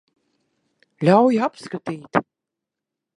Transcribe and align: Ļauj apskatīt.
Ļauj 1.09 1.37
apskatīt. 1.49 2.21